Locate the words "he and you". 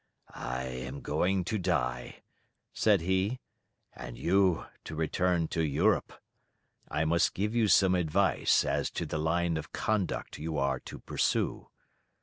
3.01-4.65